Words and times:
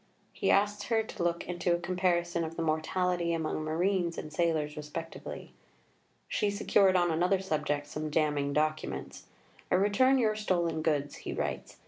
He 0.33 0.49
asks 0.49 0.85
her 0.85 1.03
to 1.03 1.21
look 1.23 1.45
into 1.47 1.75
a 1.75 1.79
comparison 1.79 2.43
of 2.43 2.55
the 2.55 2.63
mortality 2.63 3.33
among 3.33 3.63
marines 3.63 4.17
and 4.17 4.33
sailors 4.33 4.75
respectively. 4.75 5.53
She 6.27 6.49
secured 6.49 6.95
on 6.95 7.11
another 7.11 7.37
subject 7.39 7.85
some 7.85 8.09
damning 8.09 8.51
documents. 8.51 9.27
"I 9.69 9.75
return 9.75 10.17
your 10.17 10.35
stolen 10.35 10.81
goods," 10.81 11.17
he 11.17 11.33
writes. 11.33 11.77